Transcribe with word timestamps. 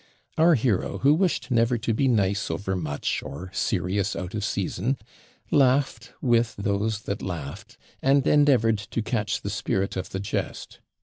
Our 0.35 0.55
hero, 0.55 0.97
who 1.03 1.13
wished 1.13 1.51
never 1.51 1.77
to 1.77 1.93
be 1.93 2.07
nice 2.07 2.49
overmuch, 2.49 3.21
or 3.21 3.51
serious 3.53 4.15
out 4.15 4.33
of 4.33 4.43
season, 4.43 4.97
laughed 5.51 6.11
with 6.23 6.55
those 6.55 7.01
that 7.01 7.21
laughed, 7.21 7.77
and 8.01 8.25
endeavoured 8.25 8.79
to 8.79 9.03
catch 9.03 9.41
the 9.43 9.51
spirit 9.51 9.95
of 9.95 10.09
the 10.09 10.19
jest. 10.19 10.79